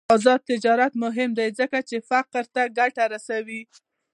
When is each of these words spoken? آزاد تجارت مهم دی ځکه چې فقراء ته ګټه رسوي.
آزاد 0.15 0.39
تجارت 0.51 0.93
مهم 1.03 1.29
دی 1.37 1.47
ځکه 1.59 1.77
چې 1.89 1.97
فقراء 2.09 2.47
ته 2.55 2.63
ګټه 2.77 3.03
رسوي. 3.13 3.61